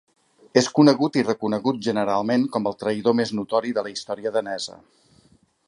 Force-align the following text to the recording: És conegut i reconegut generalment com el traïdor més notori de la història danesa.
És 0.61 0.67
conegut 0.77 1.19
i 1.21 1.23
reconegut 1.27 1.83
generalment 1.87 2.47
com 2.55 2.67
el 2.71 2.79
traïdor 2.79 3.17
més 3.21 3.35
notori 3.41 3.75
de 3.79 3.85
la 3.89 3.93
història 3.97 4.33
danesa. 4.39 4.81